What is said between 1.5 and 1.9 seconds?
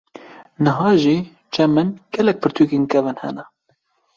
cem min